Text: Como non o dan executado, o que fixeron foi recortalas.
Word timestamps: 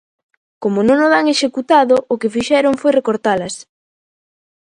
Como 0.63 0.79
non 0.87 0.97
o 1.05 1.07
dan 1.13 1.25
executado, 1.35 1.95
o 2.13 2.15
que 2.21 2.33
fixeron 2.35 2.73
foi 2.81 2.91
recortalas. 2.99 3.53